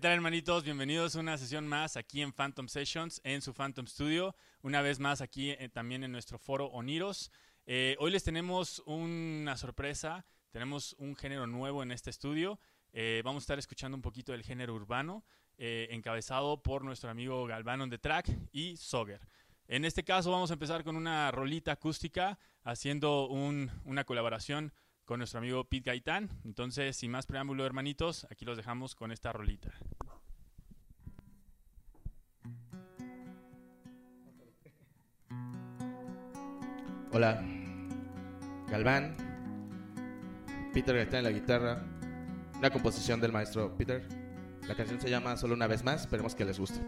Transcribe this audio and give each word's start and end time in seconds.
¿Qué 0.00 0.08
tal 0.08 0.14
hermanitos? 0.14 0.64
Bienvenidos 0.64 1.14
a 1.14 1.20
una 1.20 1.36
sesión 1.36 1.68
más 1.68 1.98
aquí 1.98 2.22
en 2.22 2.32
Phantom 2.32 2.68
Sessions, 2.68 3.20
en 3.22 3.42
su 3.42 3.52
Phantom 3.52 3.86
Studio. 3.86 4.34
Una 4.62 4.80
vez 4.80 4.98
más 4.98 5.20
aquí 5.20 5.50
eh, 5.50 5.68
también 5.68 6.02
en 6.04 6.10
nuestro 6.10 6.38
foro 6.38 6.68
Oniros. 6.68 7.30
Eh, 7.66 7.96
hoy 7.98 8.10
les 8.10 8.24
tenemos 8.24 8.82
una 8.86 9.58
sorpresa, 9.58 10.24
tenemos 10.52 10.96
un 10.98 11.14
género 11.16 11.46
nuevo 11.46 11.82
en 11.82 11.92
este 11.92 12.08
estudio. 12.08 12.58
Eh, 12.94 13.20
vamos 13.26 13.42
a 13.42 13.44
estar 13.44 13.58
escuchando 13.58 13.94
un 13.94 14.00
poquito 14.00 14.32
del 14.32 14.42
género 14.42 14.74
urbano, 14.74 15.22
encabezado 15.58 16.62
por 16.62 16.82
nuestro 16.82 17.10
amigo 17.10 17.44
Galvano 17.44 17.86
de 17.86 17.98
Track 17.98 18.30
y 18.52 18.78
Soger. 18.78 19.20
En 19.68 19.84
este 19.84 20.02
caso 20.02 20.30
vamos 20.30 20.48
a 20.48 20.54
empezar 20.54 20.82
con 20.82 20.96
una 20.96 21.30
rolita 21.30 21.72
acústica, 21.72 22.38
haciendo 22.62 23.28
una 23.28 24.04
colaboración 24.04 24.72
con 25.10 25.18
nuestro 25.18 25.40
amigo 25.40 25.64
Pete 25.64 25.90
Gaitán. 25.90 26.30
Entonces, 26.44 26.96
sin 26.96 27.10
más 27.10 27.26
preámbulo, 27.26 27.66
hermanitos, 27.66 28.28
aquí 28.30 28.44
los 28.44 28.56
dejamos 28.56 28.94
con 28.94 29.10
esta 29.10 29.32
rolita. 29.32 29.72
Hola, 37.12 37.42
Galván, 38.70 39.16
Peter 40.72 40.94
Gaitán 40.94 41.18
en 41.18 41.24
la 41.24 41.30
guitarra, 41.32 41.82
una 42.56 42.70
composición 42.70 43.20
del 43.20 43.32
maestro 43.32 43.76
Peter. 43.76 44.06
La 44.68 44.76
canción 44.76 45.00
se 45.00 45.10
llama 45.10 45.36
Solo 45.36 45.54
una 45.54 45.66
vez 45.66 45.82
más, 45.82 46.02
esperemos 46.02 46.36
que 46.36 46.44
les 46.44 46.60
guste. 46.60 46.78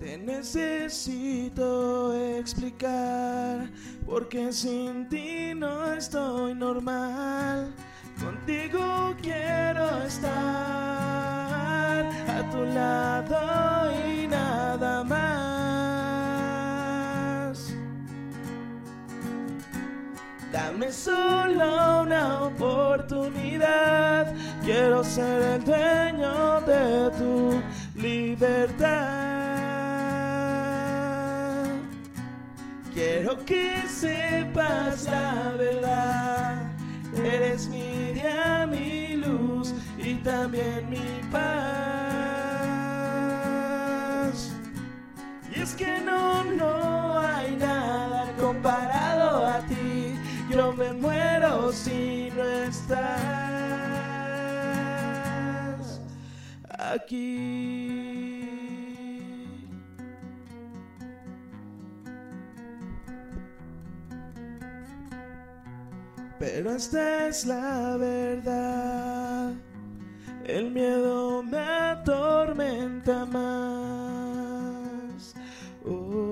Te 0.00 0.16
necesito 0.16 2.14
explicar 2.14 3.68
porque 4.06 4.52
sin 4.52 5.08
ti 5.08 5.52
no 5.56 5.92
estoy 5.92 6.54
normal. 6.54 7.74
Contigo 8.22 9.16
quiero 9.20 10.02
estar 10.04 10.32
a 12.06 12.48
tu 12.52 12.64
lado 12.64 13.90
y 14.06 14.28
nada 14.28 15.02
más. 15.02 15.18
Dame 20.52 20.92
solo 20.92 22.02
una 22.02 22.44
oportunidad. 22.44 24.32
Quiero 24.64 25.02
ser 25.02 25.42
el 25.42 25.64
dueño 25.64 26.60
de 26.60 27.10
tu 27.18 27.60
libertad. 28.00 28.77
Sepas 33.98 35.04
la 35.04 35.54
verdad. 35.58 36.62
Eres 37.16 37.68
mi 37.68 38.12
día, 38.12 38.66
mi 38.70 39.16
luz 39.16 39.74
y 39.98 40.14
también 40.16 40.88
mi 40.88 41.20
paz. 41.32 41.48
Y 45.50 45.60
es 45.60 45.74
que 45.74 45.98
no, 46.00 46.44
no 46.44 47.18
hay 47.18 47.56
nada 47.56 48.32
comparado 48.38 49.46
a 49.46 49.58
ti. 49.66 50.14
Yo 50.50 50.72
me 50.72 50.92
muero 50.92 51.72
si 51.72 52.30
no 52.36 52.44
estás 52.44 53.00
aquí. 56.78 57.77
Esta 66.74 67.28
es 67.28 67.46
la 67.46 67.96
verdad. 67.96 69.52
El 70.44 70.70
miedo 70.70 71.42
me 71.42 71.58
atormenta 71.58 73.24
más. 73.24 74.54
Oh. 75.86 76.28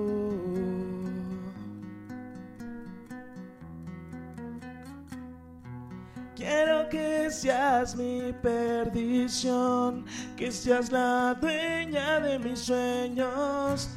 Quiero 6.35 6.87
que 6.89 7.31
seas 7.31 7.95
mi 7.95 8.31
perdición, 8.41 10.05
que 10.35 10.51
seas 10.51 10.91
la 10.91 11.35
dueña 11.41 12.19
de 12.19 12.37
mis 12.37 12.59
sueños. 12.59 13.89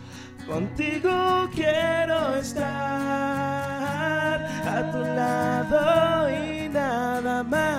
Contigo 0.46 1.50
quiero 1.54 2.34
a 4.00 4.90
tu 4.90 5.00
lado 5.00 6.30
y 6.30 6.68
nada 6.68 7.42
más. 7.42 7.70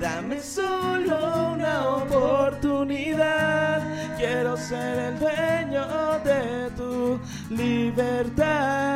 Dame 0.00 0.40
solo 0.40 1.52
una 1.54 1.88
oportunidad. 1.88 3.82
Quiero 4.16 4.56
ser 4.56 4.98
el 4.98 5.18
dueño 5.18 5.86
de 6.24 6.70
tu 6.76 7.20
libertad. 7.50 8.87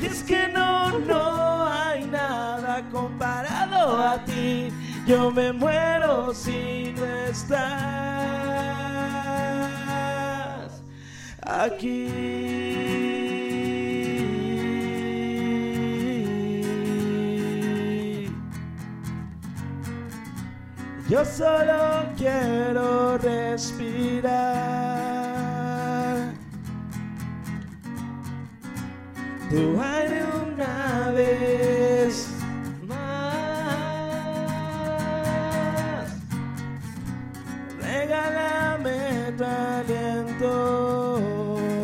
Y 0.00 0.06
es 0.06 0.22
que 0.22 0.48
no, 0.48 0.98
no 1.00 1.66
hay 1.66 2.04
nada 2.04 2.82
comparado 2.90 3.96
a 4.02 4.24
ti. 4.24 4.72
Yo 5.06 5.30
me 5.30 5.52
muero 5.52 6.34
si 6.34 6.94
no 6.96 7.04
estás 7.04 7.62
aquí. 11.42 13.04
Yo 21.08 21.24
solo 21.24 22.06
quiero 22.16 23.18
respirar. 23.18 24.63
Tu 29.54 29.80
aire 29.80 30.24
una 30.52 31.12
vez 31.12 32.26
más. 32.88 33.28
Regálame 37.80 38.98
tu 39.38 39.44
aliento. 39.44 40.50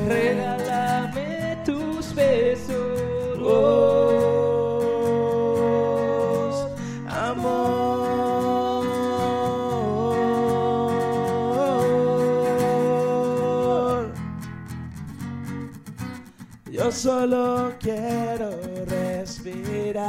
Regálame 0.09 1.59
tus 1.65 2.12
besos. 2.12 3.39
Oh, 3.41 3.80
solo 17.00 17.73
quiero 17.81 18.50
respirar. 18.87 20.05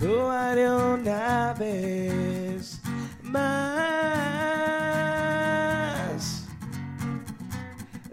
Lo 0.00 0.30
haré 0.30 0.70
una 0.70 1.52
vez 1.58 2.80
más. 3.22 3.82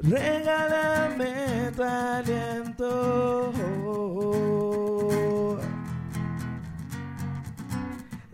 Regálame 0.02 1.72
tu 1.74 1.84
aliento. 1.84 2.84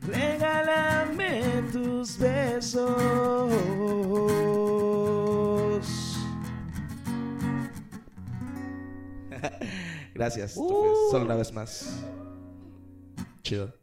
Regálame 0.01 1.61
tus 1.71 2.17
besos. 2.17 3.24
Gracias. 10.15 10.51
Esto 10.51 10.69
fue 10.69 10.89
solo 11.11 11.25
una 11.25 11.35
vez 11.35 11.51
más. 11.51 12.05
Chido. 13.43 13.77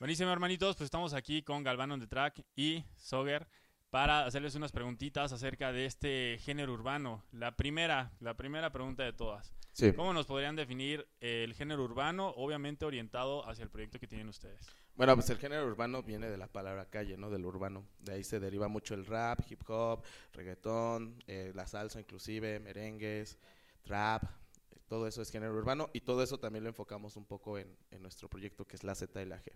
Buenísimo, 0.00 0.32
hermanitos. 0.32 0.74
Pues 0.74 0.86
estamos 0.86 1.14
aquí 1.14 1.42
con 1.42 1.62
Galván 1.62 1.92
on 1.92 2.00
the 2.00 2.08
Track 2.08 2.44
y 2.56 2.84
Soger 2.96 3.46
para 3.90 4.26
hacerles 4.26 4.56
unas 4.56 4.72
preguntitas 4.72 5.32
acerca 5.32 5.70
de 5.70 5.86
este 5.86 6.38
género 6.40 6.72
urbano. 6.72 7.24
La 7.30 7.54
primera, 7.54 8.10
la 8.18 8.34
primera 8.34 8.72
pregunta 8.72 9.04
de 9.04 9.12
todas. 9.12 9.54
Sí. 9.70 9.92
¿Cómo 9.92 10.12
nos 10.12 10.26
podrían 10.26 10.56
definir 10.56 11.06
el 11.20 11.54
género 11.54 11.84
urbano, 11.84 12.30
obviamente 12.30 12.84
orientado 12.84 13.48
hacia 13.48 13.62
el 13.62 13.70
proyecto 13.70 14.00
que 14.00 14.08
tienen 14.08 14.28
ustedes? 14.28 14.66
Bueno, 14.94 15.14
pues 15.14 15.30
el 15.30 15.38
género 15.38 15.66
urbano 15.66 16.02
viene 16.02 16.28
de 16.30 16.36
la 16.36 16.48
palabra 16.48 16.88
calle, 16.90 17.16
¿no? 17.16 17.30
Del 17.30 17.44
urbano. 17.44 17.86
De 17.98 18.12
ahí 18.12 18.24
se 18.24 18.38
deriva 18.38 18.68
mucho 18.68 18.94
el 18.94 19.06
rap, 19.06 19.40
hip 19.50 19.62
hop, 19.68 20.02
reggaetón, 20.32 21.22
eh, 21.26 21.52
la 21.54 21.66
salsa 21.66 21.98
inclusive, 22.00 22.60
merengues, 22.60 23.38
trap. 23.82 24.24
Todo 24.88 25.06
eso 25.06 25.22
es 25.22 25.30
género 25.30 25.54
urbano 25.54 25.88
y 25.94 26.02
todo 26.02 26.22
eso 26.22 26.38
también 26.38 26.64
lo 26.64 26.70
enfocamos 26.70 27.16
un 27.16 27.24
poco 27.24 27.58
en, 27.58 27.74
en 27.90 28.02
nuestro 28.02 28.28
proyecto 28.28 28.66
que 28.66 28.76
es 28.76 28.84
la 28.84 28.94
Z 28.94 29.22
y 29.22 29.26
la 29.26 29.42
G. 29.42 29.52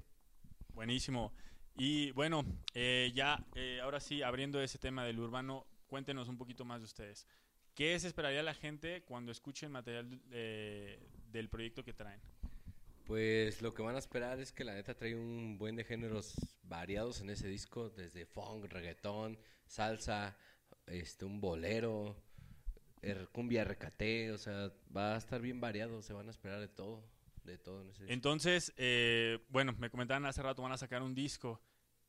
Buenísimo. 0.72 1.32
Y 1.78 2.10
bueno, 2.12 2.44
eh, 2.74 3.12
ya 3.14 3.44
eh, 3.54 3.80
ahora 3.82 4.00
sí, 4.00 4.22
abriendo 4.22 4.60
ese 4.62 4.78
tema 4.78 5.04
del 5.04 5.18
urbano, 5.18 5.66
cuéntenos 5.86 6.28
un 6.28 6.38
poquito 6.38 6.64
más 6.64 6.80
de 6.80 6.86
ustedes. 6.86 7.26
¿Qué 7.74 7.98
se 8.00 8.06
esperaría 8.08 8.42
la 8.42 8.54
gente 8.54 9.02
cuando 9.02 9.30
escuchen 9.30 9.70
material 9.70 10.20
eh, 10.30 10.98
del 11.30 11.50
proyecto 11.50 11.84
que 11.84 11.92
traen? 11.92 12.20
Pues 13.06 13.62
lo 13.62 13.72
que 13.72 13.82
van 13.82 13.94
a 13.94 13.98
esperar 13.98 14.40
es 14.40 14.50
que 14.52 14.64
la 14.64 14.74
neta 14.74 14.94
trae 14.96 15.14
un 15.14 15.58
buen 15.58 15.76
de 15.76 15.84
géneros 15.84 16.34
variados 16.64 17.20
en 17.20 17.30
ese 17.30 17.46
disco, 17.46 17.88
desde 17.90 18.26
funk, 18.26 18.64
reggaetón, 18.64 19.38
salsa, 19.64 20.36
este, 20.86 21.24
un 21.24 21.40
bolero, 21.40 22.16
er- 23.02 23.28
cumbia 23.30 23.62
recate, 23.64 24.32
o 24.32 24.38
sea, 24.38 24.72
va 24.94 25.14
a 25.14 25.18
estar 25.18 25.40
bien 25.40 25.60
variado, 25.60 26.02
se 26.02 26.12
van 26.12 26.26
a 26.26 26.30
esperar 26.30 26.58
de 26.58 26.66
todo, 26.68 27.04
de 27.44 27.58
todo 27.58 27.82
en 27.82 27.90
ese 27.90 28.02
disco. 28.02 28.12
Entonces, 28.12 28.72
eh, 28.76 29.38
bueno, 29.50 29.72
me 29.78 29.88
comentaban 29.88 30.26
hace 30.26 30.42
rato, 30.42 30.62
van 30.62 30.72
a 30.72 30.76
sacar 30.76 31.02
un 31.02 31.14
disco. 31.14 31.60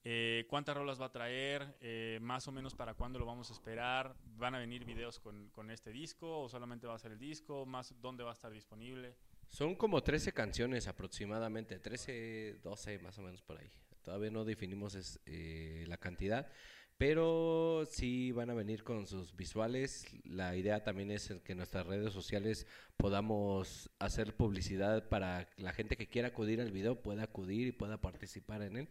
Eh, 0.03 0.45
¿Cuántas 0.49 0.75
rolas 0.75 0.99
va 1.01 1.05
a 1.07 1.11
traer? 1.11 1.77
Eh, 1.81 2.17
más 2.21 2.47
o 2.47 2.51
menos 2.51 2.73
para 2.73 2.93
cuándo 2.93 3.19
lo 3.19 3.25
vamos 3.25 3.49
a 3.49 3.53
esperar. 3.53 4.15
¿Van 4.37 4.55
a 4.55 4.59
venir 4.59 4.85
videos 4.85 5.19
con, 5.19 5.49
con 5.49 5.69
este 5.69 5.91
disco 5.91 6.39
o 6.41 6.49
solamente 6.49 6.87
va 6.87 6.95
a 6.95 6.99
ser 6.99 7.11
el 7.11 7.19
disco? 7.19 7.65
Más, 7.65 7.93
¿Dónde 7.99 8.23
va 8.23 8.29
a 8.31 8.33
estar 8.33 8.51
disponible? 8.51 9.15
Son 9.49 9.75
como 9.75 10.03
13 10.03 10.33
canciones 10.33 10.87
aproximadamente, 10.87 11.79
13, 11.79 12.59
12 12.63 12.99
más 12.99 13.17
o 13.17 13.21
menos 13.21 13.41
por 13.41 13.59
ahí. 13.59 13.71
Todavía 14.03 14.31
no 14.31 14.45
definimos 14.45 14.95
es, 14.95 15.19
eh, 15.25 15.85
la 15.87 15.97
cantidad, 15.97 16.49
pero 16.97 17.83
sí 17.89 18.31
van 18.31 18.49
a 18.49 18.53
venir 18.53 18.83
con 18.83 19.05
sus 19.05 19.35
visuales. 19.35 20.05
La 20.23 20.55
idea 20.55 20.83
también 20.83 21.11
es 21.11 21.33
que 21.43 21.55
nuestras 21.55 21.85
redes 21.85 22.13
sociales 22.13 22.67
podamos 22.97 23.89
hacer 23.99 24.35
publicidad 24.35 25.07
para 25.09 25.49
la 25.57 25.73
gente 25.73 25.97
que 25.97 26.07
quiera 26.07 26.29
acudir 26.29 26.61
al 26.61 26.71
video 26.71 27.01
pueda 27.01 27.23
acudir 27.23 27.67
y 27.67 27.71
pueda 27.71 27.99
participar 27.99 28.61
en 28.61 28.77
él. 28.77 28.89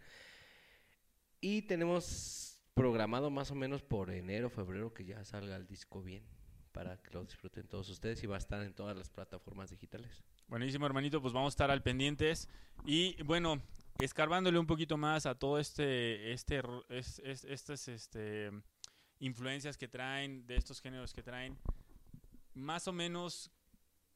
Y 1.40 1.62
tenemos 1.62 2.60
programado 2.74 3.30
más 3.30 3.50
o 3.50 3.54
menos 3.54 3.82
por 3.82 4.10
enero, 4.10 4.50
febrero 4.50 4.92
que 4.92 5.04
ya 5.04 5.24
salga 5.24 5.56
el 5.56 5.66
disco 5.66 6.02
bien 6.02 6.24
para 6.72 7.02
que 7.02 7.10
lo 7.12 7.24
disfruten 7.24 7.66
todos 7.66 7.88
ustedes 7.88 8.22
y 8.22 8.26
va 8.26 8.34
a 8.34 8.38
estar 8.38 8.62
en 8.62 8.74
todas 8.74 8.94
las 8.94 9.08
plataformas 9.08 9.70
digitales. 9.70 10.22
Buenísimo, 10.48 10.87
hermanito, 10.87 11.20
pues 11.20 11.34
vamos 11.34 11.48
a 11.48 11.54
estar 11.54 11.70
al 11.72 11.82
pendientes. 11.82 12.48
Y 12.84 13.20
bueno, 13.25 13.60
escarbándole 13.98 14.60
un 14.60 14.66
poquito 14.66 14.96
más 14.96 15.26
a 15.26 15.34
todo 15.34 15.58
este, 15.58 16.32
este, 16.32 16.62
estas 16.88 17.88
este, 17.88 18.52
influencias 19.19 19.76
que 19.76 19.88
traen, 19.88 20.46
de 20.46 20.54
estos 20.54 20.81
géneros 20.81 21.12
que 21.12 21.25
traen, 21.25 21.58
más 22.54 22.87
o 22.87 22.93
menos 22.93 23.50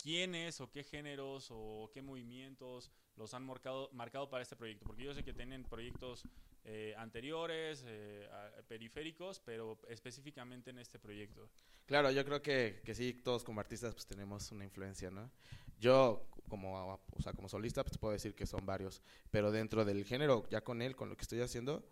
quiénes 0.00 0.60
o 0.60 0.70
qué 0.70 0.84
géneros 0.84 1.48
o 1.50 1.90
qué 1.92 2.00
movimientos 2.00 2.92
los 3.16 3.34
han 3.34 3.44
marcado 3.44 4.30
para 4.30 4.42
este 4.44 4.54
proyecto. 4.54 4.86
Porque 4.86 5.02
yo 5.02 5.12
sé 5.12 5.24
que 5.24 5.32
tienen 5.32 5.64
proyectos 5.64 6.22
eh, 6.64 6.94
anteriores, 6.96 7.84
eh, 7.86 8.28
a- 8.32 8.62
periféricos, 8.62 9.40
pero 9.40 9.78
específicamente 9.88 10.70
en 10.70 10.78
este 10.78 10.98
proyecto. 10.98 11.48
Claro, 11.86 12.10
yo 12.10 12.24
creo 12.24 12.40
que, 12.42 12.82
que 12.84 12.94
sí, 12.94 13.14
todos 13.14 13.42
como 13.42 13.60
artistas 13.60 13.94
pues 13.94 14.06
tenemos 14.06 14.52
una 14.52 14.64
influencia, 14.64 15.10
¿no? 15.10 15.30
Yo 15.78 16.26
como, 16.48 17.00
o 17.16 17.22
sea, 17.22 17.32
como 17.32 17.48
solista 17.48 17.82
pues 17.84 17.98
puedo 17.98 18.12
decir 18.12 18.34
que 18.34 18.46
son 18.46 18.64
varios, 18.66 19.02
pero 19.30 19.50
dentro 19.50 19.84
del 19.84 20.04
género, 20.04 20.46
ya 20.50 20.62
con 20.62 20.82
él, 20.82 20.94
con 20.96 21.08
lo 21.08 21.16
que 21.16 21.22
estoy 21.22 21.40
haciendo, 21.40 21.84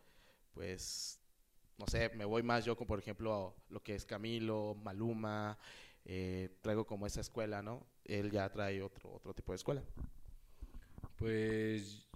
pues, 0.53 1.21
no 1.79 1.87
sé, 1.87 2.11
me 2.11 2.25
voy 2.25 2.43
más 2.43 2.65
yo 2.65 2.77
con, 2.77 2.87
por 2.87 2.99
ejemplo, 2.99 3.57
lo 3.71 3.83
que 3.83 3.95
es 3.95 4.05
Camilo, 4.05 4.75
Maluma, 4.83 5.59
eh, 6.05 6.51
traigo 6.61 6.87
como 6.87 7.07
esa 7.07 7.21
escuela, 7.21 7.63
¿no? 7.63 7.87
Él 8.05 8.31
ya 8.31 8.49
trae 8.51 8.83
otro, 8.83 9.13
otro 9.15 9.33
tipo 9.35 9.53
de 9.53 9.57
escuela. 9.57 9.83
Pues 11.17 12.08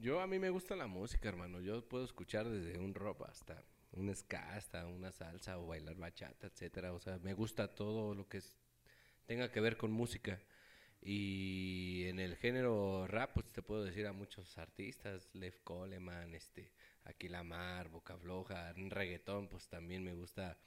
yo 0.00 0.20
a 0.20 0.26
mí 0.26 0.38
me 0.38 0.50
gusta 0.50 0.76
la 0.76 0.86
música, 0.86 1.28
hermano. 1.28 1.60
Yo 1.60 1.86
puedo 1.88 2.04
escuchar 2.04 2.48
desde 2.48 2.78
un 2.78 2.94
rock 2.94 3.22
hasta 3.28 3.62
un 3.92 4.14
ska, 4.14 4.54
hasta 4.56 4.86
una 4.86 5.12
salsa 5.12 5.58
o 5.58 5.66
bailar 5.66 5.96
bachata, 5.96 6.46
etcétera. 6.48 6.92
O 6.92 7.00
sea, 7.00 7.18
me 7.18 7.34
gusta 7.34 7.74
todo 7.74 8.14
lo 8.14 8.28
que 8.28 8.38
es- 8.38 8.56
tenga 9.26 9.50
que 9.50 9.60
ver 9.60 9.76
con 9.76 9.92
música. 9.92 10.40
Y 11.02 12.04
en 12.06 12.18
el 12.20 12.36
género 12.36 13.06
rap, 13.06 13.32
pues 13.34 13.46
te 13.52 13.62
puedo 13.62 13.84
decir 13.84 14.06
a 14.06 14.12
muchos 14.12 14.56
artistas, 14.58 15.28
Lev 15.34 15.62
Coleman, 15.62 16.34
este, 16.34 16.72
Aquilamar, 17.04 17.88
Boca 17.90 18.16
Floja, 18.18 18.70
en 18.70 18.90
pues 19.50 19.68
también 19.68 20.02
me 20.04 20.14
gusta 20.14 20.58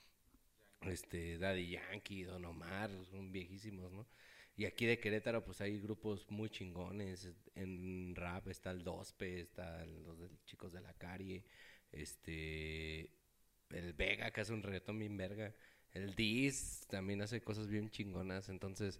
este 0.81 1.37
Daddy 1.39 1.69
Yankee, 1.69 2.23
Don 2.23 2.45
Omar, 2.45 2.91
son 3.05 3.31
viejísimos, 3.31 3.91
¿no? 3.91 4.05
Y 4.57 4.65
aquí 4.65 4.87
de 4.87 4.99
Querétaro, 4.99 5.45
pues 5.45 5.61
hay 5.61 5.79
grupos 5.79 6.25
muy 6.31 6.49
chingones. 6.49 7.31
En 7.53 8.15
rap 8.15 8.47
está 8.47 8.71
el 8.71 8.83
Dospe, 8.83 9.39
está 9.41 9.85
los 9.85 10.17
chicos 10.45 10.73
de 10.73 10.81
la 10.81 10.93
carie, 10.95 11.45
este, 11.91 13.11
el 13.69 13.93
Vega, 13.93 14.31
que 14.31 14.41
hace 14.41 14.53
un 14.53 14.63
reggaetón 14.63 14.97
bien 14.97 15.15
verga. 15.15 15.53
El 15.91 16.15
Diz 16.15 16.87
también 16.87 17.21
hace 17.21 17.39
cosas 17.39 17.67
bien 17.67 17.91
chingonas. 17.91 18.49
Entonces, 18.49 18.99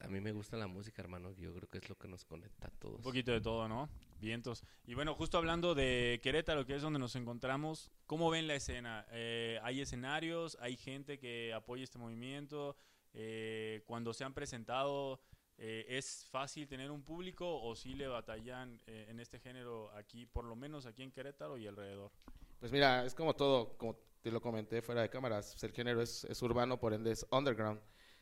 a 0.00 0.08
mí 0.08 0.18
me 0.20 0.32
gusta 0.32 0.56
la 0.56 0.66
música, 0.66 1.02
hermano. 1.02 1.32
Yo 1.32 1.54
creo 1.54 1.68
que 1.68 1.78
es 1.78 1.88
lo 1.90 1.98
que 1.98 2.08
nos 2.08 2.24
conecta 2.24 2.68
a 2.68 2.70
todos. 2.70 2.96
Un 2.96 3.02
poquito 3.02 3.32
de 3.32 3.42
todo, 3.42 3.68
¿no? 3.68 3.90
Vientos. 4.18 4.64
Y 4.86 4.94
bueno, 4.94 5.14
justo 5.14 5.36
hablando 5.36 5.74
de 5.74 6.20
Querétaro, 6.22 6.64
que 6.64 6.74
es 6.74 6.80
donde 6.80 6.98
nos 6.98 7.16
encontramos, 7.16 7.90
¿cómo 8.06 8.30
ven 8.30 8.46
la 8.46 8.54
escena? 8.54 9.06
Eh, 9.10 9.58
¿Hay 9.62 9.82
escenarios? 9.82 10.56
¿Hay 10.62 10.76
gente 10.76 11.18
que 11.18 11.52
apoya 11.52 11.84
este 11.84 11.98
movimiento? 11.98 12.76
Eh, 13.14 13.82
cuando 13.86 14.12
se 14.12 14.24
han 14.24 14.34
presentado, 14.34 15.20
eh, 15.56 15.86
¿es 15.88 16.26
fácil 16.30 16.66
tener 16.66 16.90
un 16.90 17.02
público 17.02 17.62
o 17.62 17.74
sí 17.76 17.94
le 17.94 18.08
batallan 18.08 18.80
eh, 18.86 19.06
en 19.08 19.20
este 19.20 19.38
género 19.38 19.90
aquí, 19.92 20.26
por 20.26 20.44
lo 20.44 20.56
menos 20.56 20.84
aquí 20.84 21.02
en 21.02 21.12
Querétaro 21.12 21.56
y 21.56 21.66
alrededor? 21.66 22.10
Pues 22.58 22.72
mira, 22.72 23.04
es 23.04 23.14
como 23.14 23.34
todo, 23.34 23.76
como 23.78 23.96
te 24.20 24.30
lo 24.30 24.40
comenté 24.40 24.82
fuera 24.82 25.02
de 25.02 25.10
cámaras, 25.10 25.62
el 25.62 25.72
género 25.72 26.02
es, 26.02 26.42
urbano, 26.42 26.80
por 26.80 26.92
ende 26.92 27.12
es 27.12 27.24
underground. 27.30 27.80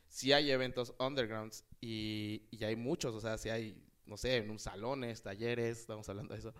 Sí 0.08 0.32
hay 0.32 0.50
eventos 0.50 0.94
undergrounds 0.98 1.64
y, 1.80 2.42
y 2.50 2.64
hay 2.64 2.76
muchos, 2.76 3.14
o 3.14 3.20
sea, 3.20 3.38
sí 3.38 3.48
hay, 3.48 3.82
no 4.04 4.18
sé, 4.18 4.36
en 4.36 4.50
un 4.50 4.58
salones, 4.58 5.22
talleres, 5.22 5.80
estamos 5.80 6.06
hablando 6.10 6.34
de 6.34 6.40
eso, 6.40 6.54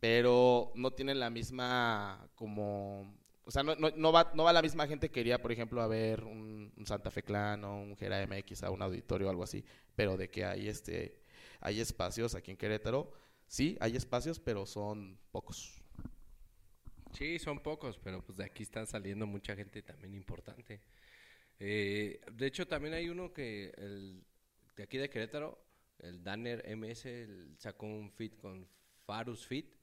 pero 0.00 0.72
no 0.74 0.90
tienen 0.92 1.20
la 1.20 1.30
misma 1.30 2.28
como, 2.34 3.14
o 3.46 3.50
sea, 3.52 3.62
no, 3.62 3.76
no, 3.76 3.90
no 3.96 4.12
va, 4.12 4.32
no 4.34 4.44
va 4.44 4.52
la 4.52 4.62
misma 4.62 4.86
gente 4.88 5.10
que 5.10 5.20
iría, 5.20 5.40
por 5.40 5.52
ejemplo, 5.52 5.80
a 5.82 5.86
ver 5.88 6.24
un, 6.24 6.72
Santa 6.84 7.10
Fe 7.10 7.22
Clan 7.22 7.64
o 7.64 7.80
un 7.82 7.96
Gera 7.96 8.26
MX 8.26 8.64
a 8.64 8.70
un 8.70 8.82
auditorio 8.82 9.28
o 9.28 9.30
algo 9.30 9.44
así, 9.44 9.64
pero 9.94 10.16
de 10.16 10.28
que 10.30 10.44
hay 10.44 10.68
este, 10.68 11.20
hay 11.60 11.80
espacios 11.80 12.34
aquí 12.34 12.50
en 12.50 12.56
Querétaro, 12.58 13.12
sí, 13.46 13.76
hay 13.80 13.96
espacios, 13.96 14.40
pero 14.40 14.66
son 14.66 15.18
pocos. 15.32 15.82
Sí, 17.12 17.38
son 17.38 17.60
pocos, 17.60 17.98
pero 17.98 18.22
pues 18.22 18.36
de 18.38 18.44
aquí 18.44 18.62
están 18.64 18.86
saliendo 18.86 19.26
mucha 19.26 19.56
gente 19.56 19.82
también 19.82 20.14
importante. 20.14 20.82
Eh, 21.58 22.20
de 22.32 22.46
hecho, 22.46 22.66
también 22.66 22.94
hay 22.94 23.08
uno 23.08 23.32
que, 23.32 23.72
el, 23.78 24.24
de 24.76 24.82
aquí 24.82 24.98
de 24.98 25.08
Querétaro, 25.08 25.58
el 26.00 26.22
Danner 26.22 26.62
MS, 26.76 27.06
el- 27.06 27.56
sacó 27.58 27.86
un 27.86 28.10
fit 28.12 28.36
con 28.36 28.68
Farus 29.06 29.46
Fit. 29.46 29.74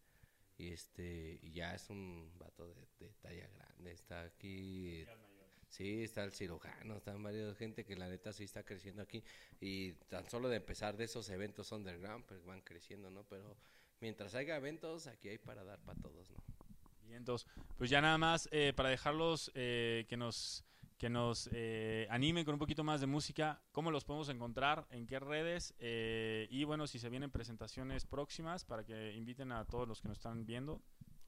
Y 0.64 0.70
este, 0.70 1.40
y 1.42 1.52
ya 1.52 1.76
es 1.76 1.90
un 1.90 2.32
vato 2.40 2.66
de, 2.66 2.88
de 3.00 3.10
talla 3.22 3.50
grande. 3.50 3.92
Está 3.92 4.22
aquí. 4.22 5.06
Sí, 5.68 6.04
está 6.04 6.24
el 6.24 6.32
cirujano, 6.32 6.98
están 6.98 7.22
varios 7.22 7.58
gente 7.58 7.84
que 7.84 7.96
la 7.96 8.08
neta 8.08 8.32
sí 8.32 8.46
está 8.46 8.64
creciendo 8.64 9.02
aquí. 9.02 9.24
Y 9.60 9.94
tan 10.08 10.30
solo 10.30 10.48
de 10.48 10.58
empezar 10.58 10.96
de 10.96 11.04
esos 11.04 11.28
eventos 11.30 11.72
underground, 11.74 12.24
pues 12.26 12.46
van 12.46 12.62
creciendo, 12.62 13.10
¿no? 13.10 13.24
Pero 13.26 13.58
mientras 14.00 14.36
haya 14.36 14.56
eventos, 14.56 15.08
aquí 15.08 15.30
hay 15.30 15.38
para 15.38 15.66
dar 15.66 15.80
para 15.80 16.00
todos, 16.00 16.30
¿no? 16.32 16.38
Vientos. 17.08 17.46
Pues 17.78 17.90
ya 17.90 18.00
nada 18.00 18.18
más 18.18 18.48
eh, 18.52 18.72
para 18.74 18.90
dejarlos 18.90 19.52
eh, 19.56 20.06
que 20.08 20.16
nos 20.16 20.64
que 21.04 21.10
nos 21.10 21.50
eh, 21.52 22.08
animen 22.10 22.46
con 22.46 22.54
un 22.54 22.60
poquito 22.60 22.82
más 22.82 23.02
de 23.02 23.08
música, 23.08 23.62
cómo 23.74 23.92
los 23.92 24.06
podemos 24.06 24.30
encontrar, 24.30 24.88
en 24.90 25.06
qué 25.06 25.20
redes 25.20 25.74
eh, 25.80 26.48
y 26.50 26.64
bueno, 26.64 26.88
si 26.88 26.98
se 26.98 27.10
vienen 27.10 27.30
presentaciones 27.30 28.06
próximas 28.06 28.64
para 28.64 28.86
que 28.86 29.12
inviten 29.12 29.52
a 29.52 29.66
todos 29.66 29.86
los 29.86 30.02
que 30.02 30.08
nos 30.08 30.18
están 30.18 30.46
viendo. 30.46 30.82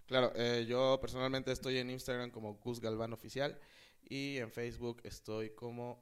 Claro, 0.05 0.31
eh, 0.33 0.65
yo 0.65 0.97
personalmente 1.01 1.51
estoy 1.51 1.77
en 1.79 1.89
Instagram 1.89 2.31
como 2.31 2.53
Gus 2.53 2.79
Galván 2.79 3.11
Oficial 3.11 3.59
y 4.07 4.37
en 4.37 4.49
Facebook 4.49 5.01
estoy 5.03 5.49
como... 5.49 6.01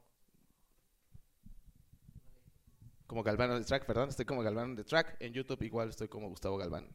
Como 3.08 3.24
Galván 3.24 3.50
on 3.50 3.60
the 3.60 3.66
Track, 3.66 3.86
perdón, 3.86 4.10
estoy 4.10 4.24
como 4.24 4.44
Galván 4.44 4.70
on 4.70 4.76
the 4.76 4.84
Track. 4.84 5.16
En 5.18 5.32
YouTube 5.32 5.60
igual 5.62 5.88
estoy 5.88 6.06
como 6.06 6.28
Gustavo 6.28 6.58
Galván. 6.58 6.86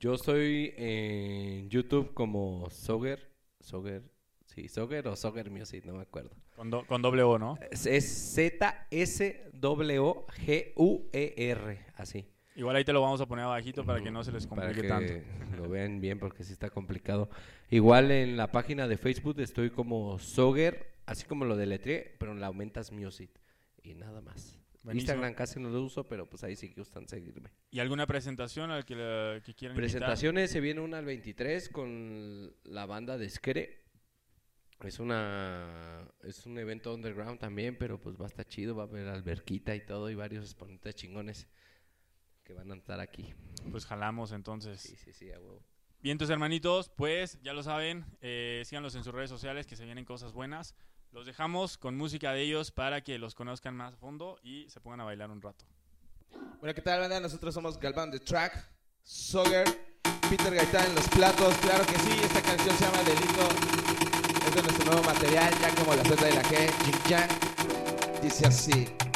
Yo 0.00 0.14
estoy 0.14 0.74
en 0.76 1.70
YouTube 1.70 2.12
como 2.12 2.68
Soger, 2.70 3.30
Soger 3.60 4.17
Sí, 4.58 4.66
Soger 4.68 5.06
o 5.06 5.14
Soger 5.14 5.50
Music, 5.52 5.84
no 5.84 5.92
me 5.94 6.02
acuerdo. 6.02 6.30
Con, 6.56 6.68
do- 6.68 6.84
con 6.84 7.00
doble 7.00 7.22
O, 7.22 7.38
¿no? 7.38 7.56
Es, 7.70 7.86
es 7.86 8.04
Z-S-W-O-G-U-E-R. 10.48 11.78
Así. 11.96 12.26
Igual 12.56 12.74
ahí 12.74 12.84
te 12.84 12.92
lo 12.92 13.00
vamos 13.00 13.20
a 13.20 13.26
poner 13.26 13.44
abajito 13.44 13.84
para 13.84 14.02
que 14.02 14.10
no 14.10 14.24
se 14.24 14.32
les 14.32 14.48
Para 14.48 14.62
complique 14.62 14.82
que 14.82 14.88
tanto. 14.88 15.12
lo 15.56 15.68
vean 15.68 16.00
bien 16.00 16.18
porque 16.18 16.42
sí 16.42 16.52
está 16.52 16.70
complicado. 16.70 17.30
Igual 17.70 18.10
en 18.10 18.36
la 18.36 18.50
página 18.50 18.88
de 18.88 18.96
Facebook 18.96 19.38
estoy 19.38 19.70
como 19.70 20.18
Soger, 20.18 20.88
así 21.06 21.24
como 21.24 21.44
lo 21.44 21.56
deletré, 21.56 22.16
pero 22.18 22.32
en 22.32 22.40
la 22.40 22.48
aumentas 22.48 22.90
Music. 22.90 23.30
Y 23.84 23.94
nada 23.94 24.20
más. 24.22 24.58
Buenísimo. 24.82 25.12
Instagram 25.12 25.34
casi 25.34 25.60
no 25.60 25.68
lo 25.70 25.82
uso, 25.84 26.08
pero 26.08 26.28
pues 26.28 26.42
ahí 26.42 26.56
sí 26.56 26.70
que 26.70 26.80
gustan 26.80 27.06
seguirme. 27.06 27.50
¿Y 27.70 27.78
alguna 27.78 28.06
presentación 28.08 28.72
al 28.72 28.84
que, 28.84 28.96
le- 28.96 29.40
que 29.42 29.54
quieran 29.54 29.76
invitar? 29.76 30.00
Presentaciones, 30.00 30.50
se 30.50 30.60
viene 30.60 30.80
una 30.80 30.98
al 30.98 31.04
23 31.04 31.68
con 31.68 32.52
la 32.64 32.86
banda 32.86 33.18
de 33.18 33.28
Skere. 33.28 33.86
Es 34.82 35.00
una 35.00 36.08
es 36.22 36.46
un 36.46 36.56
evento 36.58 36.94
underground 36.94 37.40
también, 37.40 37.76
pero 37.76 38.00
pues 38.00 38.16
va 38.16 38.24
a 38.24 38.28
estar 38.28 38.46
chido, 38.46 38.76
va 38.76 38.84
a 38.84 38.86
haber 38.86 39.08
alberquita 39.08 39.74
y 39.74 39.84
todo 39.84 40.08
y 40.08 40.14
varios 40.14 40.44
exponentes 40.44 40.94
chingones 40.94 41.48
que 42.44 42.52
van 42.52 42.70
a 42.70 42.76
estar 42.76 43.00
aquí. 43.00 43.34
Pues 43.70 43.86
jalamos 43.86 44.32
entonces. 44.32 44.80
Sí, 44.80 44.96
sí, 44.96 45.12
sí, 45.12 45.32
a 45.32 45.38
huevo. 45.40 45.62
Bien, 46.00 46.12
entonces 46.12 46.32
hermanitos, 46.32 46.90
pues 46.90 47.40
ya 47.42 47.52
lo 47.52 47.64
saben, 47.64 48.04
eh, 48.20 48.62
síganlos 48.64 48.94
en 48.94 49.02
sus 49.02 49.12
redes 49.12 49.28
sociales 49.28 49.66
que 49.66 49.74
se 49.74 49.84
vienen 49.84 50.04
cosas 50.04 50.32
buenas. 50.32 50.76
Los 51.10 51.26
dejamos 51.26 51.76
con 51.76 51.96
música 51.96 52.32
de 52.32 52.42
ellos 52.42 52.70
para 52.70 53.02
que 53.02 53.18
los 53.18 53.34
conozcan 53.34 53.74
más 53.74 53.94
a 53.94 53.96
fondo 53.96 54.38
y 54.42 54.68
se 54.70 54.80
pongan 54.80 55.00
a 55.00 55.04
bailar 55.04 55.30
un 55.30 55.42
rato. 55.42 55.64
Bueno, 56.60 56.72
¿qué 56.74 56.82
tal, 56.82 57.00
banda? 57.00 57.18
Nosotros 57.18 57.52
somos 57.52 57.80
Galván 57.80 58.12
the 58.12 58.20
Track, 58.20 58.70
Soger, 59.02 59.66
Peter 60.30 60.54
Gaitán 60.54 60.86
en 60.86 60.94
los 60.94 61.08
platos. 61.08 61.56
Claro 61.58 61.84
que 61.84 61.98
sí, 61.98 62.12
esta 62.22 62.42
canción 62.42 62.76
se 62.76 62.84
llama 62.84 63.02
Delito. 63.02 64.27
Es 64.56 64.62
nuestro 64.64 64.84
nuevo 64.86 65.02
material, 65.02 65.52
ya 65.60 65.68
como 65.74 65.94
la 65.94 66.02
Z 66.04 66.24
de 66.24 66.32
la 66.32 66.42
G, 66.42 66.70
Jin 66.84 66.94
Yang. 67.08 67.28
Dice 68.22 68.46
así. 68.46 69.07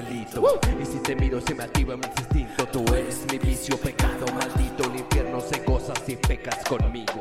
Y 0.00 0.86
si 0.86 0.98
te 1.00 1.16
miro, 1.16 1.40
se 1.40 1.54
me 1.54 1.64
activa 1.64 1.96
mi 1.96 2.06
instinto. 2.06 2.66
Tú 2.68 2.84
eres 2.94 3.24
mi 3.32 3.38
vicio, 3.38 3.76
pecado 3.78 4.26
maldito. 4.32 4.84
El 4.84 5.00
infierno 5.00 5.40
se 5.40 5.58
goza 5.64 5.92
si 6.06 6.14
pecas 6.14 6.58
conmigo. 6.68 7.20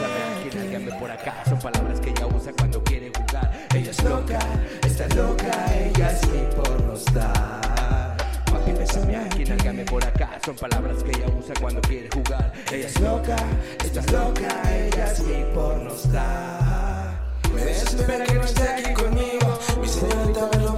Aquí, 0.00 0.56
nálgame 0.56 0.92
por 0.92 1.10
acá. 1.10 1.42
Son 1.48 1.58
palabras 1.58 1.98
que 1.98 2.10
ella 2.10 2.26
usa 2.28 2.52
cuando 2.56 2.80
quiere 2.84 3.10
jugar. 3.16 3.50
Ella 3.74 3.90
es 3.90 4.04
loca, 4.04 4.38
está 4.86 5.08
loca, 5.16 5.74
ella 5.74 6.12
es 6.12 6.28
mi 6.28 6.38
pornostar. 6.54 8.16
Papi, 8.44 8.72
bésame 8.78 9.16
aquí, 9.16 9.44
nálgame 9.44 9.84
por 9.84 10.04
acá. 10.04 10.38
Son 10.44 10.54
palabras 10.54 11.02
que 11.02 11.10
ella 11.10 11.26
usa 11.36 11.52
cuando 11.60 11.80
quiere 11.80 12.08
jugar. 12.14 12.52
Ella 12.70 12.86
es 12.86 13.00
loca, 13.00 13.36
ella 13.84 14.00
es 14.00 14.12
loca, 14.12 14.62
ella 14.72 15.12
es 15.12 15.20
mi 15.24 15.44
pornostar. 15.52 17.18
Me 17.52 17.70
espera 17.72 18.24
que 18.24 18.34
no 18.34 18.44
esté 18.44 18.68
aquí 18.68 18.94
conmigo. 18.94 19.58
Mi 19.80 19.88
señorita 19.88 20.48
me 20.52 20.64
roba 20.64 20.77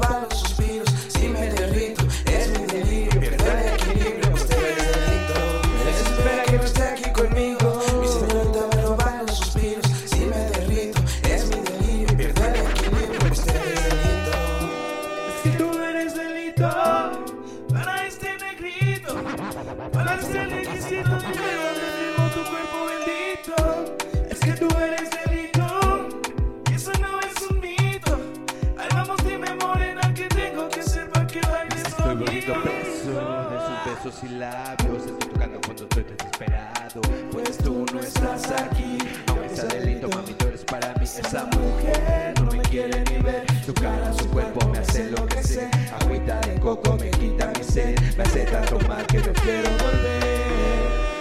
y 34.22 34.28
labios. 34.28 35.06
Estoy 35.06 35.28
tocando 35.32 35.60
cuando 35.64 35.82
estoy 35.84 36.04
desesperado. 36.04 37.00
Pues 37.30 37.58
tú 37.58 37.86
no 37.92 38.00
estás 38.00 38.50
aquí. 38.50 38.98
Aunque 39.28 39.48
sea 39.48 39.64
delito, 39.66 40.08
mami, 40.08 40.32
tú 40.32 40.46
eres 40.48 40.64
para 40.64 40.94
mí. 40.94 41.04
Esa 41.04 41.46
mujer 41.46 42.34
no 42.40 42.50
me 42.50 42.58
quiere 42.62 43.04
ni 43.10 43.18
ver. 43.22 43.44
Su 43.64 43.72
cara, 43.74 44.12
su 44.12 44.28
cuerpo 44.28 44.66
me 44.68 44.78
hace 44.78 45.02
enloquecer. 45.02 45.70
Agüita 46.00 46.40
de 46.40 46.60
coco 46.60 46.96
me 46.96 47.10
quita 47.10 47.52
mi 47.56 47.64
sed. 47.64 47.98
Me 48.16 48.24
hace 48.24 48.44
tanto 48.46 48.78
mal 48.88 49.06
que 49.06 49.20
prefiero 49.20 49.70
volver. 49.70 50.30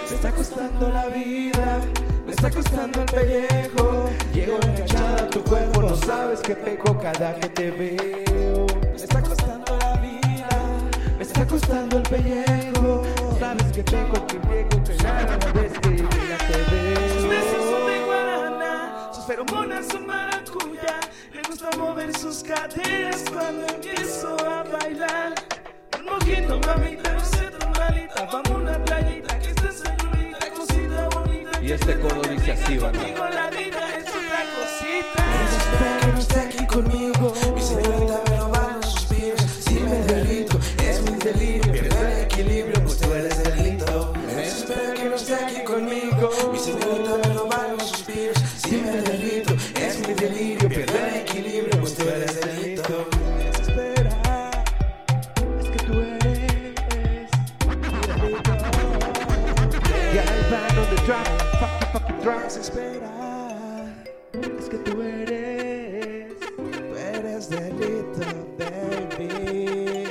Me 0.08 0.16
está 0.16 0.32
costando 0.32 0.88
la 0.88 1.06
vida, 1.06 1.80
está 2.40 2.50
costando 2.50 3.00
el 3.02 3.06
pellejo. 3.06 4.10
Llego 4.32 4.58
enganchada 4.62 5.24
a 5.24 5.28
tu 5.28 5.44
cuerpo, 5.44 5.82
no 5.82 5.94
sabes 5.94 6.40
que 6.40 6.54
peco 6.56 6.98
cada 6.98 7.34
que 7.38 7.48
te 7.50 7.70
veo. 7.70 8.66
Me 8.82 8.96
está 8.96 9.20
costando 9.20 9.76
la 9.76 9.96
vida, 9.96 10.48
me 11.18 11.22
está 11.22 11.46
costando 11.46 11.98
el 11.98 12.02
pellejo. 12.04 13.02
Sabes 13.38 13.72
que 13.72 13.82
peco, 13.82 14.26
que 14.26 14.38
peco, 14.38 14.82
que 14.82 14.96
cada 14.96 15.36
vez 15.52 15.72
que 15.80 15.96
ya 15.96 16.38
te 16.38 17.08
Sus 17.12 17.28
besos 17.28 17.64
son 17.70 17.86
de 17.86 17.92
veo. 17.92 18.06
guarana, 18.06 19.10
sus 19.12 19.24
feromonas 19.26 19.86
son 19.88 20.06
maracuya. 20.06 21.00
Le 21.34 21.42
gusta 21.46 21.68
mover 21.76 22.16
sus 22.16 22.42
caderas 22.42 23.22
cuando 23.30 23.66
empiezo 23.66 24.34
a 24.48 24.62
bailar. 24.62 25.34
Un 25.98 26.04
mojito, 26.06 26.58
mamita, 26.66 27.20
sé 27.20 27.50
tu 27.50 27.68
malita. 27.78 28.24
Vamos 28.32 28.50
a 28.50 28.54
una 28.54 28.84
playita 28.84 29.29
este 31.80 31.98
coro 31.98 32.20
dice 32.22 32.52
así, 32.52 32.78
banda. 32.78 33.49
The 60.90 60.96
track, 61.06 61.26
fucking 61.60 61.88
fucking 61.92 62.20
track. 62.20 62.44
Desespera, 62.44 63.94
es 64.32 64.68
que 64.68 64.78
tú 64.78 65.02
eres, 65.02 66.34
tú 66.56 66.96
eres 66.96 67.48
delito, 67.48 68.56
baby. 68.58 70.04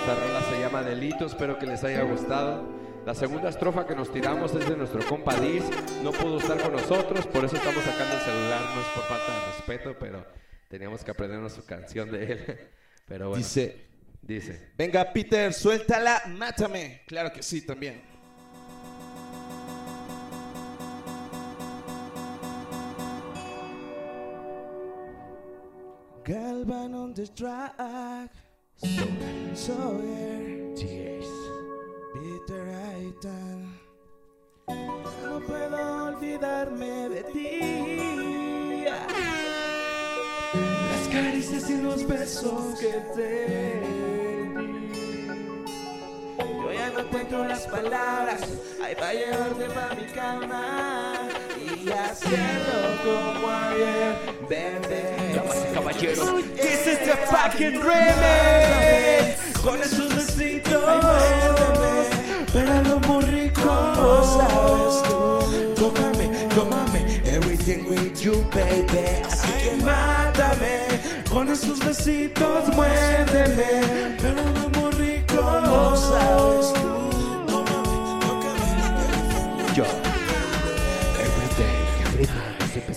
Esta 0.00 0.14
rola 0.14 0.42
se 0.50 0.60
llama 0.60 0.82
Delito, 0.82 1.26
espero 1.26 1.58
que 1.58 1.66
les 1.66 1.82
haya 1.84 2.02
gustado. 2.02 2.84
La 3.06 3.14
segunda 3.14 3.48
estrofa 3.50 3.86
que 3.86 3.94
nos 3.94 4.10
tiramos 4.10 4.54
es 4.54 4.68
de 4.68 4.76
nuestro 4.76 5.04
compa 5.06 5.34
Diz. 5.36 5.62
No 6.02 6.10
pudo 6.10 6.38
estar 6.38 6.60
con 6.60 6.72
nosotros, 6.72 7.26
por 7.26 7.44
eso 7.44 7.56
estamos 7.56 7.84
sacando 7.84 8.14
el 8.14 8.20
celular. 8.20 8.60
No 8.74 8.80
es 8.80 8.86
por 8.88 9.04
falta 9.04 9.32
de 9.32 9.46
respeto, 9.52 9.96
pero 10.00 10.26
teníamos 10.68 11.04
que 11.04 11.10
aprendernos 11.10 11.52
su 11.52 11.64
canción 11.64 12.10
de 12.10 12.32
él. 12.32 12.58
Pero 13.06 13.28
bueno, 13.28 13.44
Dice. 13.44 13.84
dice. 14.22 14.70
Venga, 14.78 15.12
Peter, 15.12 15.52
suéltala, 15.52 16.22
mátame. 16.28 17.02
Claro 17.06 17.30
que 17.30 17.42
sí, 17.42 17.60
también. 17.60 18.13
Galvan 26.24 26.94
on 26.94 27.12
the 27.12 27.26
track. 27.26 28.30
Sawyer. 29.52 30.72
Peter 32.14 32.64
Aitan. 32.88 33.78
No 34.66 35.40
puedo 35.46 36.06
olvidarme 36.06 37.10
de 37.10 37.22
ti. 37.24 37.60
Las 40.54 41.08
caricias 41.12 41.68
y 41.68 41.82
los 41.82 42.06
besos 42.06 42.78
que 42.80 43.02
te 43.14 43.80
di. 43.80 44.88
Yo 46.38 46.72
ya 46.72 46.88
no 46.90 47.00
encuentro 47.00 47.44
las 47.44 47.66
palabras. 47.66 48.40
Ay, 48.82 48.94
para 48.94 49.12
llevarte 49.12 49.66
pa' 49.66 49.94
mi 49.94 50.06
cama. 50.06 51.23
Y 51.76 51.90
hacerlo 51.90 52.78
como 53.02 53.50
ayer, 53.50 54.16
bebé. 54.48 55.34
Damas 55.34 55.56
y 55.68 55.74
caballeros, 55.74 56.44
This 56.54 56.86
is 56.86 56.98
the 57.00 57.16
fucking 57.28 57.80
remix. 57.82 59.60
Con 59.62 59.80
esos 59.82 60.14
besitos. 60.14 61.04
Pero 62.52 62.82
lo 62.82 63.00
muy 63.00 63.24
rico. 63.24 64.38
sabes 64.38 65.02
tú. 65.08 65.74
Tócame, 65.74 66.28
tómame. 66.54 67.20
Everything 67.24 67.86
with 67.88 68.20
you, 68.20 68.44
baby. 68.52 69.22
Así 69.26 69.52
que 69.52 69.84
mátame. 69.84 70.86
Con 71.28 71.48
esos 71.50 71.80
besitos, 71.84 72.68
muérdeme. 72.74 74.16
Pero 74.22 74.42
lo 74.42 74.68
muy 74.80 74.92
rico. 74.92 75.96
sabes 75.96 76.72
tú. 76.74 77.10
Tócame, 77.48 78.20
tócame. 78.20 79.74
yo. 79.74 79.84
Everyday, 79.84 80.03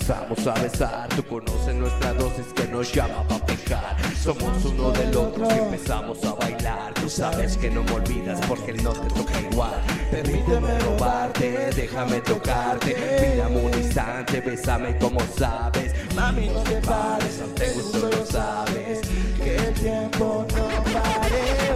empezamos 0.08 0.46
a 0.46 0.62
besar. 0.62 1.08
Tú 1.10 1.22
conoces 1.24 1.74
nuestra 1.74 2.12
dosis 2.14 2.46
que 2.54 2.64
nos 2.68 2.92
llama 2.92 3.22
pa' 3.28 3.44
pecar. 3.44 3.96
Somos 4.16 4.64
uno 4.64 4.90
del 4.92 5.14
otro 5.14 5.46
y 5.46 5.58
empezamos 5.58 6.24
a 6.24 6.32
bailar. 6.34 6.94
Tú 6.94 7.08
sabes 7.10 7.56
que 7.58 7.70
no 7.70 7.82
me 7.82 7.92
olvidas 7.92 8.40
porque 8.48 8.72
no 8.72 8.92
te 8.92 9.08
toca 9.08 9.40
igual. 9.40 9.82
Permíteme 10.10 10.78
robarte, 10.78 11.70
déjame 11.76 12.20
tocarte. 12.20 12.96
Mírame 13.20 13.56
un 13.60 13.74
instante, 13.74 14.40
bésame 14.40 14.96
como 14.98 15.20
sabes. 15.36 15.94
Mami, 16.14 16.48
no 16.48 16.60
te 16.62 16.80
pares, 16.80 17.42
te 17.54 17.72
gusto, 17.72 18.08
lo 18.08 18.24
sabes. 18.24 19.00
que 19.36 19.56
el 19.56 19.74
tiempo 19.74 20.46
no 20.56 20.84
pare. 20.84 21.68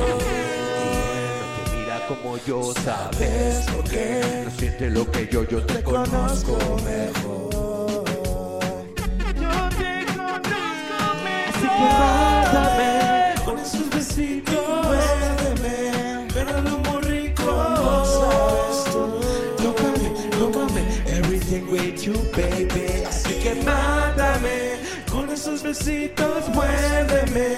No 1.87 2.17
como 2.17 2.37
yo, 2.47 2.75
sabes. 2.83 3.65
¿Sabes 3.65 3.67
por? 3.71 3.85
No 3.85 4.51
siente 4.59 4.91
lo 4.91 5.11
que 5.11 5.29
yo, 5.31 5.45
yo 5.45 5.65
te 5.65 5.83
conozco 5.83 6.59
mejor. 6.85 7.42
Mátame 11.83 13.35
con 13.45 13.59
esos 13.59 13.89
besitos. 13.91 14.85
Muérdeme, 14.85 16.27
pero 16.35 16.61
lo 16.63 16.79
muy 16.79 17.03
rico. 17.03 17.45
Sabes 18.05 18.85
tú. 18.93 19.63
Tócame, 19.63 20.09
tócame. 20.39 20.83
Everything 21.07 21.65
with 21.71 22.03
you, 22.03 22.15
baby. 22.37 23.05
Así 23.09 23.35
que 23.43 23.55
mátame 23.65 24.79
con 25.11 25.31
esos 25.31 25.63
besitos. 25.63 26.49
Muérdeme, 26.55 27.57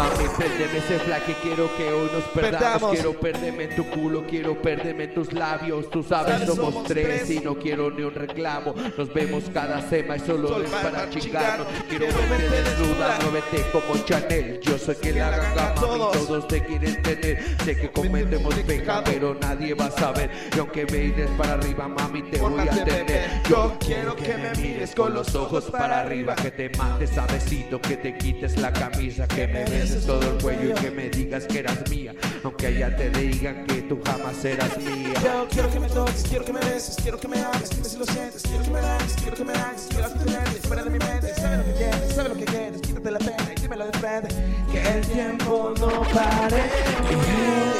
Mami, 0.00 0.28
pérdeme 0.38 0.78
ese 0.78 0.98
flag 1.00 1.22
que 1.26 1.34
quiero 1.42 1.76
que 1.76 1.92
hoy 1.92 2.08
nos 2.10 2.24
perdamos. 2.24 2.60
Perdamos. 2.60 2.92
Quiero 2.92 3.20
perderme 3.20 3.64
en 3.64 3.76
tu 3.76 3.84
culo, 3.90 4.24
quiero 4.26 4.62
perderme 4.62 5.04
en 5.04 5.14
tus 5.14 5.30
labios. 5.34 5.90
Tú 5.90 6.02
sabes, 6.02 6.32
Sabes, 6.38 6.48
somos, 6.48 6.72
somos 6.72 6.88
tres 6.88 7.24
tres. 7.26 7.30
y 7.30 7.40
no 7.40 7.54
quiero 7.56 7.90
ni 7.90 8.02
un 8.02 8.14
reclamo. 8.14 8.74
Nos 8.96 9.12
vemos 9.12 9.44
cada 9.52 9.82
sema 9.90 10.16
y 10.16 10.20
solo 10.20 10.48
Solo 10.48 10.64
es 10.64 10.70
para 10.70 11.10
chingarnos. 11.10 11.66
Quiero 11.86 12.06
verte 12.06 12.48
desnuda, 12.48 12.62
desnuda. 12.70 13.18
muévete 13.30 13.70
como 13.72 14.04
Chanel. 14.06 14.60
Yo 14.62 14.78
sé 14.78 14.96
que 14.96 15.12
la 15.12 15.30
ganga, 15.36 15.74
mami, 15.74 15.98
todos. 15.98 16.48
te 16.48 16.64
quieren 16.64 17.02
tener. 17.02 17.56
Sé 17.62 17.76
que 17.76 17.90
cometemos 17.90 18.54
pecado, 18.54 19.02
pero 19.04 19.34
nadie 19.34 19.74
va 19.74 19.84
a 19.86 19.90
saber. 19.90 20.30
Y 20.56 20.58
aunque 20.60 20.86
me 20.86 20.96
ires 21.04 21.30
para 21.36 21.52
arriba, 21.54 21.88
mami, 21.88 22.22
te 22.22 22.38
voy 22.38 22.58
a 22.58 22.70
tener. 22.70 23.04
bebé. 23.06 23.42
Yo 23.50 23.76
quiero 23.78 24.16
que 24.16 24.34
me 24.34 24.50
mires 24.62 24.94
con 24.94 25.12
los 25.12 25.34
ojos 25.34 25.64
para 25.70 26.00
arriba, 26.00 26.34
que 26.36 26.50
te 26.50 26.70
mates 26.78 27.18
a 27.18 27.26
besito, 27.26 27.78
que 27.82 27.98
te 27.98 28.16
quites 28.16 28.56
la 28.56 28.72
camisa, 28.72 29.28
que 29.28 29.46
me 29.46 29.64
beses 29.90 30.06
todo 30.06 30.22
el 30.22 30.42
cuello 30.42 30.70
y 30.70 30.74
que 30.74 30.90
me 30.90 31.08
digas 31.10 31.44
que 31.46 31.58
eras 31.60 31.88
mía, 31.90 32.14
aunque 32.44 32.66
allá 32.68 32.96
te 32.96 33.10
digan 33.10 33.66
que 33.66 33.82
tú 33.82 34.00
jamás 34.04 34.36
serás 34.36 34.76
mía. 34.78 35.14
Yo 35.22 35.48
quiero 35.50 35.70
que 35.70 35.80
me 35.80 35.88
toques, 35.88 36.24
quiero 36.28 36.44
que 36.44 36.52
me 36.52 36.60
beses, 36.60 36.96
quiero 37.02 37.18
que 37.18 37.28
me 37.28 37.40
hables, 37.40 37.70
dime 37.70 37.84
si 37.84 37.96
lo 37.98 38.04
sientes, 38.04 38.42
quiero 38.42 38.62
que 38.64 38.70
me 38.70 38.78
hagas, 38.78 39.16
quiero 39.20 39.36
que 39.36 39.44
me 39.44 39.52
hagas, 39.52 39.86
quiero 39.88 40.10
tenerte 40.10 40.60
fuera 40.68 40.84
de 40.84 40.90
mi 40.90 40.98
mente, 40.98 41.34
sabe 41.34 41.56
lo 41.58 41.64
que 41.64 41.72
quieres, 41.72 42.14
sabe 42.14 42.28
lo 42.28 42.34
que 42.36 42.44
quieres, 42.44 42.80
quítate 42.80 43.10
la 43.10 43.18
pena 43.18 43.52
y 43.56 43.60
dímelo 43.60 43.86
de 43.86 43.98
frente, 43.98 44.28
que 44.70 44.88
el 44.88 45.00
tiempo 45.06 45.74
no 45.78 46.02
pare. 46.14 46.62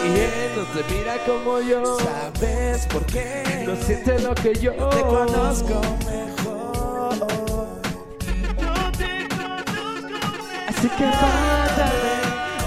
Y 0.02 0.18
él 0.18 0.50
no 0.56 0.64
te 0.64 0.94
mira 0.94 1.16
como 1.24 1.60
yo, 1.60 1.98
¿Sabes 2.00 2.86
por 2.86 3.06
qué? 3.06 3.64
no 3.66 3.76
siente 3.76 4.18
lo 4.18 4.34
que 4.34 4.54
yo 4.54 4.72
te 4.72 5.00
conozco 5.02 5.80
mejor. 6.06 7.14
Yo 8.58 8.90
te 8.98 9.28
conozco 9.28 10.10
mejor. 10.10 10.40
Así 10.68 10.88
que 10.88 11.04
mátame 11.04 11.49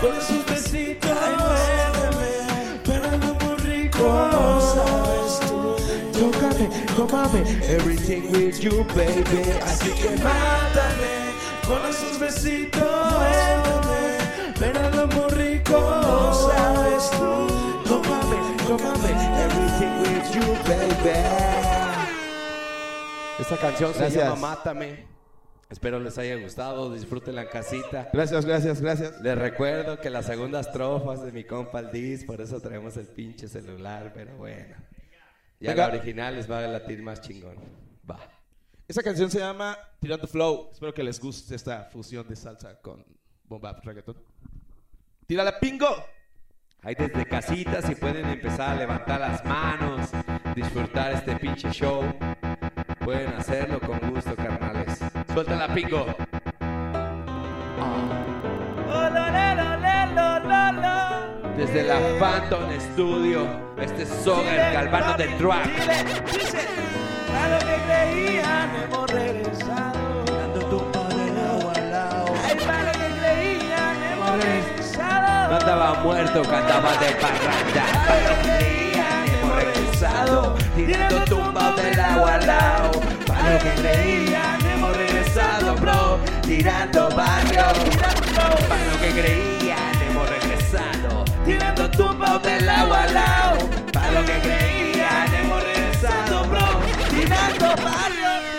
con 0.04 0.18
esos 0.18 0.46
besitos 0.46 1.12
y 1.12 1.42
muérdeme, 1.42 2.82
pero 2.84 3.10
no 3.18 3.34
muy 3.36 3.56
rico, 3.56 4.60
sabes 4.76 5.40
tú. 5.48 5.76
Tócame, 6.20 6.68
tómame, 6.98 7.40
everything 7.70 8.24
with 8.34 8.60
you, 8.60 8.84
baby. 8.96 9.50
Así 9.64 9.92
que 9.92 10.10
mátame 10.18 11.32
con 11.66 11.90
esos 11.90 12.20
besitos, 12.20 12.84
muérdeme, 13.14 14.18
pero 14.60 14.90
no 14.90 15.08
muy 15.08 15.30
rico, 15.36 16.52
sabes 16.52 17.10
tú. 17.12 17.48
Tómame, 17.88 18.38
tómame, 18.68 19.12
everything 19.46 19.94
with 20.02 20.36
you, 20.36 20.54
baby. 20.68 21.18
Esta 23.40 23.56
canción 23.58 23.94
se 23.94 24.00
Gracias. 24.00 24.24
llama 24.26 24.50
Mátame. 24.50 25.13
Espero 25.74 26.00
les 26.00 26.20
haya 26.20 26.36
gustado, 26.36 26.94
disfrútenla 26.94 27.42
en 27.42 27.48
casita. 27.48 28.08
Gracias, 28.14 28.46
gracias, 28.46 28.80
gracias. 28.80 29.20
Les 29.22 29.36
recuerdo 29.36 30.00
que 30.00 30.12
las 30.12 30.28
segundas 30.28 30.72
trofas 30.72 31.26
de 31.26 31.32
mi 31.32 31.46
compa 31.46 31.80
el 31.80 31.90
Diz, 31.92 32.24
por 32.26 32.40
eso 32.42 32.62
traemos 32.62 32.96
el 32.98 33.08
pinche 33.08 33.48
celular, 33.48 34.12
pero 34.14 34.38
bueno. 34.38 34.76
Ya 35.60 35.72
Venga. 35.72 35.88
la 35.88 35.96
original 35.96 36.36
les 36.36 36.50
va 36.50 36.60
a 36.60 36.68
latir 36.68 37.02
más 37.02 37.22
chingón. 37.22 37.56
Va. 38.10 38.20
Esa 38.88 39.02
canción 39.02 39.32
se 39.32 39.40
llama 39.40 39.76
Tirando 40.00 40.28
Flow. 40.28 40.70
Espero 40.72 40.94
que 40.94 41.02
les 41.02 41.20
guste 41.20 41.56
esta 41.56 41.86
fusión 41.86 42.28
de 42.28 42.36
salsa 42.36 42.80
con 42.80 43.04
bomba 43.46 43.74
reggaeton. 43.84 44.16
¡Tírala, 45.26 45.60
pingo! 45.60 45.88
Ahí 46.84 46.94
desde 46.94 47.26
casita 47.26 47.82
si 47.82 47.96
pueden 47.96 48.28
empezar 48.28 48.76
a 48.76 48.76
levantar 48.76 49.20
las 49.20 49.44
manos, 49.44 50.12
disfrutar 50.54 51.14
este 51.14 51.36
pinche 51.38 51.72
show, 51.72 52.04
pueden 53.04 53.30
hacerlo 53.30 53.80
con 53.80 53.98
gusto, 54.12 54.36
carnales. 55.34 55.68
Suéltala, 55.68 55.68
pingo. 55.74 56.06
Desde 61.58 61.84
la 61.84 62.00
Phantom 62.20 62.64
Studio, 62.80 63.48
este 63.80 64.04
es 64.04 64.10
Soger 64.10 64.74
Galvano 64.74 65.18
de 65.18 65.28
Track. 65.28 65.70
A 67.34 67.48
lo 67.50 67.60
que 67.60 67.78
creían 67.88 68.70
hemos 68.84 69.10
regresado 69.12 70.24
Dando 70.26 70.60
tumba 70.68 71.08
de 71.10 71.32
lado 71.32 71.72
a 71.76 71.80
lado 71.82 72.34
Ay, 72.46 72.56
para 72.64 72.84
lo 72.84 72.92
que 72.92 73.08
creían 73.20 74.04
hemos 74.04 74.44
regresado 74.44 75.50
No 75.50 75.56
andaba 75.56 75.94
muerto, 76.04 76.42
cantaba 76.44 76.92
de 76.98 77.12
parranda. 77.16 77.84
Para 78.08 78.22
lo 78.22 78.30
que 78.30 78.50
creían, 78.50 79.28
hemos 79.28 79.56
regresado, 79.56 80.56
tirando 80.76 81.24
tumbas 81.26 81.76
del 81.76 82.00
agua 82.00 82.36
al 82.36 82.48
lado. 82.48 82.92
Para 83.28 83.54
lo 83.54 83.60
que 83.60 83.72
creían, 83.82 84.60
hemos 84.62 84.73
regresado, 85.34 85.76
bro, 85.76 86.20
tirando 86.44 87.10
barrio. 87.10 87.64
Para 88.68 88.86
lo 88.86 89.00
que 89.00 89.22
creían, 89.22 90.02
hemos 90.10 90.30
regresado, 90.30 91.26
tirando 91.46 91.90
tumbas 91.92 92.44
del 92.44 92.70
agua 92.70 93.04
al 93.04 93.14
lado. 93.14 93.70
Para 93.92 94.12
lo 94.12 94.26
que 94.26 94.40
creían, 94.40 95.36
hemos 95.36 95.64
regresado, 95.64 96.46
bro, 96.46 96.82
tirando 97.10 97.84
barrio. 97.84 98.54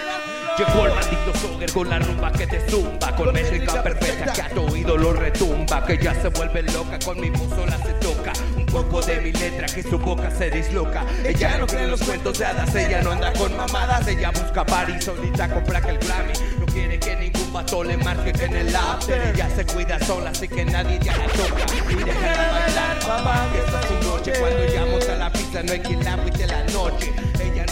Llegó 0.57 0.87
el 0.87 0.95
maldito 0.95 1.35
Soger 1.35 1.73
con 1.73 1.91
la 1.91 1.99
rumba 1.99 2.31
que 2.31 2.47
te 2.47 2.71
zumba 2.71 3.17
Con 3.17 3.33
métrica 3.33 3.83
perfecta 3.83 4.33
que 4.33 4.43
a 4.43 4.49
tu 4.51 4.61
oído 4.61 4.97
lo 4.97 5.13
retumba 5.13 5.85
Que 5.85 5.99
ya 5.99 6.15
se 6.15 6.29
vuelve 6.29 6.63
loca, 6.63 6.97
con 7.05 7.19
mi 7.19 7.29
voz 7.31 7.49
sola 7.51 7.77
se 7.79 7.93
toca 7.95 8.33
Un 8.57 8.65
poco 8.67 9.03
de 9.03 9.21
mi 9.21 9.33
letra 9.33 9.67
que 9.67 9.83
su 9.83 9.99
boca 9.99 10.31
se 10.31 10.51
disloca 10.51 11.05
Ella 11.25 11.59
no 11.59 11.67
cree 11.67 11.83
en 11.83 11.91
los 11.91 12.03
cuentos 12.03 12.39
de 12.39 12.45
hadas, 12.45 12.73
ella 12.73 13.03
no 13.03 13.11
anda 13.11 13.33
con 13.33 13.57
mamadas 13.57 14.07
Ella 14.07 14.31
busca 14.31 14.65
party, 14.65 15.03
solita 15.03 15.53
compra 15.53 15.81
que 15.81 15.91
el 15.91 15.99
Grammy 15.99 16.35
quiere 16.75 16.99
que 16.99 17.17
ningún 17.17 17.53
vato 17.53 17.85
le 17.85 17.97
marque 17.97 18.33
que 18.33 18.45
en 18.45 18.57
el 18.57 18.77
after 18.77 19.35
Ella 19.35 19.49
se 19.55 19.65
cuida 19.65 19.99
sola, 20.01 20.31
así 20.31 20.49
que 20.49 20.65
nadie 20.65 20.99
ya 21.01 21.17
la 21.17 21.27
toca 21.29 21.65
Y 21.89 21.95
déjala 21.95 22.51
bailar, 22.53 22.99
papá, 23.01 23.49
que 23.53 23.59
esta 23.61 23.81
es 23.81 23.87
su 23.87 24.09
noche 24.09 24.33
Cuando 24.41 24.65
llegamos 24.67 25.09
a 25.09 25.15
la 25.17 25.33
pista 25.33 25.63
no 25.63 25.73
hay 25.73 25.81
quien 25.81 26.05
la 26.05 26.15
agüite 26.15 26.47
la 26.47 26.65
noche 26.65 27.13
Ella 27.41 27.65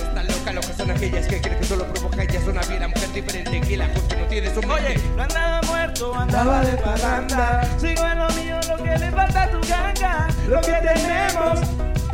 provoca 0.42 0.52
lo 0.52 0.60
que 0.60 0.72
son 0.74 0.90
aquellas 0.90 1.26
que 1.26 1.40
creen 1.40 1.58
que 1.58 1.64
solo 1.64 1.86
provoca 1.92 2.22
ella 2.22 2.38
es 2.38 2.46
una 2.46 2.62
fiera 2.62 2.88
mujer 2.88 3.12
diferente 3.12 3.60
que 3.60 3.76
la 3.76 3.86
justo 3.88 4.16
no 4.16 4.26
tiene 4.26 4.54
su 4.54 4.60
Oye, 4.60 4.98
no 5.16 5.22
andaba 5.22 5.60
muerto, 5.62 6.14
andaba 6.14 6.60
de 6.62 6.76
parranda. 6.78 7.68
Sigo 7.78 8.06
en 8.06 8.18
lo 8.18 8.28
mío, 8.30 8.60
lo 8.68 8.76
que 8.82 8.98
le 8.98 9.10
falta 9.10 9.42
a 9.44 9.50
tu 9.50 9.60
ganga. 9.68 10.28
Lo 10.48 10.60
que 10.60 10.72
tenemos, 10.72 11.60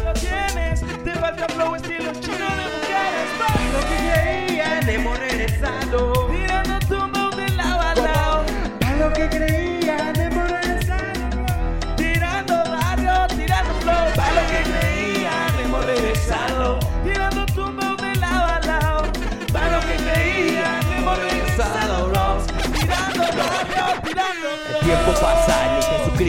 lo 0.05 0.12
tienes. 0.14 0.81
Te 1.05 1.12
falta 1.12 1.46
flow, 1.48 1.74
estilo 1.74 2.12
chino 2.20 2.48
de 2.59 2.66
mujeres. 2.74 3.29
Lo 3.72 3.81
que 3.81 3.96
creían 4.12 4.88
hemos 4.88 5.18
regresado 5.18 6.17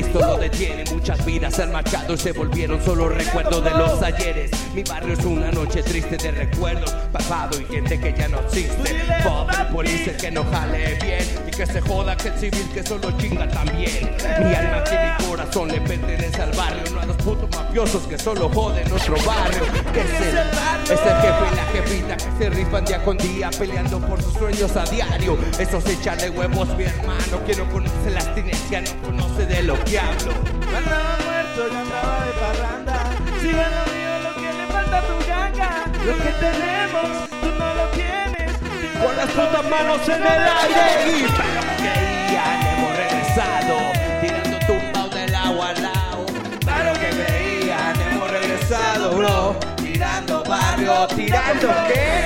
Jesucristo 0.10 0.20
lo 0.20 0.38
detiene. 0.38 0.84
Muchas 0.92 1.26
vidas 1.26 1.60
han 1.60 1.72
marchado 1.72 2.14
y 2.14 2.18
se 2.18 2.32
volvieron 2.32 2.84
solo 2.84 3.10
recuerdos 3.10 3.64
de 3.64 3.72
los 3.72 4.02
ayeres. 4.02 4.52
Mi 4.74 4.84
barrio 4.84 5.14
es 5.14 5.24
una 5.26 5.52
noche 5.52 5.84
triste 5.84 6.18
de 6.18 6.32
recuerdos, 6.32 6.92
pasado 7.12 7.60
y 7.60 7.66
gente 7.66 8.00
que 8.00 8.14
ya 8.14 8.28
no 8.28 8.40
existe. 8.40 8.96
Pobre 9.24 9.66
policía 9.72 10.18
que 10.18 10.32
no 10.32 10.44
jale 10.46 10.96
bien 10.96 11.49
que 11.60 11.66
se 11.66 11.82
joda 11.82 12.16
que 12.16 12.30
el 12.30 12.40
civil 12.40 12.70
que 12.74 12.82
solo 12.82 13.12
chinga 13.18 13.46
también. 13.50 14.16
Mi 14.40 14.54
alma 14.54 14.82
y 14.88 15.24
mi 15.24 15.28
corazón 15.28 15.68
le 15.68 15.82
pertenece 15.82 16.42
al 16.42 16.54
barrio, 16.54 16.84
no 16.94 17.02
a 17.02 17.06
los 17.06 17.18
putos 17.18 17.50
mafiosos 17.54 18.04
que 18.04 18.18
solo 18.18 18.48
joden 18.48 18.88
nuestro 18.88 19.18
barrio. 19.26 19.66
Que 19.94 20.00
es 20.00 20.22
el, 20.22 20.38
es 20.38 21.02
el 21.02 21.16
jefe 21.22 21.44
y 21.52 21.56
la 21.56 21.66
jefita 21.74 22.16
que 22.16 22.44
se 22.44 22.50
rifan 22.50 22.86
día 22.86 23.04
con 23.04 23.18
día 23.18 23.50
peleando 23.60 24.00
por 24.00 24.22
sus 24.22 24.36
sueños 24.36 24.74
a 24.78 24.86
diario. 24.86 25.38
Esos 25.60 25.86
echarle 25.86 26.30
huevos, 26.30 26.70
mi 26.78 26.86
hermano, 26.86 27.44
que 27.46 27.54
no 27.54 27.70
conoce 27.70 28.10
la 28.10 28.22
abstinencia, 28.22 28.80
no 28.80 29.02
conoce 29.02 29.46
de 29.46 29.62
lo 29.64 29.84
que 29.84 30.00
hablo. 30.00 30.32
No 30.72 30.78
andaba 30.78 31.18
muerto, 31.26 31.68
yo 31.74 31.78
andaba 31.78 32.26
de 32.26 32.32
parranda. 32.40 33.12
Sigo 33.42 33.60
en 33.60 33.76
lo 33.76 33.84
mío, 33.92 34.30
lo 34.30 34.36
que 34.36 34.54
le 34.54 34.68
falta 34.72 34.98
a 34.98 35.02
tu 35.02 35.28
ganga. 35.28 35.86
Lo 36.06 36.18
que 36.24 36.32
tenemos, 36.40 37.30
tú 37.42 37.48
no 37.60 37.74
lo. 37.76 37.99
Con 39.02 39.16
las 39.16 39.28
putas 39.32 39.64
manos 39.70 40.08
en 40.10 40.22
el 40.22 40.28
aire 40.28 41.18
y 41.20 41.24
para 41.32 41.54
lo 41.56 41.62
que 41.62 41.76
creían 41.78 42.68
hemos 42.68 42.96
regresado 42.98 43.78
tirando 44.22 44.58
tumbao 44.68 45.10
del 45.10 45.36
agua 45.36 45.70
al 45.70 45.82
lado 45.84 46.26
para 46.66 46.84
lo 46.94 47.00
que 47.00 47.10
creían 47.10 48.02
hemos 48.02 48.30
regresado 48.32 49.12
bro 49.16 49.56
tirando 49.78 50.44
barrio 50.44 51.08
tirando 51.16 51.68
qué 51.88 52.26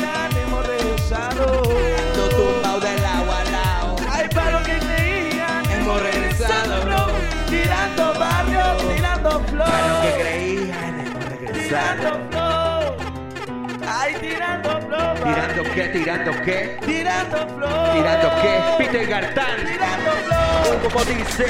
Ya 0.00 0.28
hemos 0.42 0.66
regresado. 0.66 1.62
tirando 1.62 2.28
tumbao 2.30 2.80
del 2.80 3.04
agua 3.04 3.40
al 3.40 3.52
lado 3.52 3.96
Ay, 4.10 4.28
para 4.34 4.50
lo 4.50 4.62
que 4.64 4.78
creían. 4.78 5.70
hemos 5.70 6.02
regresado 6.02 6.82
bro 6.84 7.06
Tirando 7.48 8.14
barrio, 8.18 8.64
tirando 8.94 9.30
flow. 9.44 9.66
para 9.66 9.88
lo 9.88 10.02
que 10.02 10.22
creían 10.22 11.00
hemos 11.06 11.24
regresado 11.26 11.62
Tirando. 11.62 12.41
Ay, 14.02 14.14
tirando 14.20 14.80
flow. 14.80 15.14
tirando 15.22 15.62
qué 15.74 15.82
tirando 15.88 16.32
qué 16.44 16.76
Tirando 16.84 17.36
flow. 17.54 17.92
tirando 17.94 18.28
qué 18.42 18.60
Peter 18.78 19.06
Gartán 19.06 19.56
Tirando 19.64 20.10
flow. 20.26 20.80
como 20.82 21.04
dice 21.04 21.46